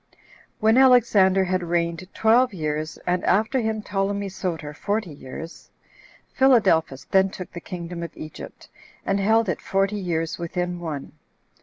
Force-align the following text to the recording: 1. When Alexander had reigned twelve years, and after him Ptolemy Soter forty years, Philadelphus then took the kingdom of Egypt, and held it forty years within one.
1. 0.61 0.73
When 0.75 0.83
Alexander 0.83 1.43
had 1.43 1.61
reigned 1.61 2.11
twelve 2.11 2.55
years, 2.55 2.97
and 3.05 3.23
after 3.23 3.59
him 3.59 3.83
Ptolemy 3.83 4.29
Soter 4.29 4.73
forty 4.73 5.11
years, 5.13 5.69
Philadelphus 6.33 7.05
then 7.11 7.29
took 7.29 7.51
the 7.51 7.61
kingdom 7.61 8.01
of 8.01 8.17
Egypt, 8.17 8.67
and 9.05 9.19
held 9.19 9.47
it 9.47 9.61
forty 9.61 9.99
years 9.99 10.39
within 10.39 10.79
one. 10.79 11.11